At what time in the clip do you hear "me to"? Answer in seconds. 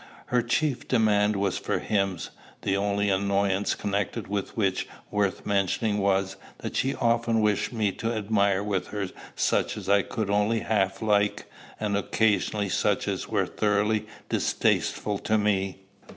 7.71-8.11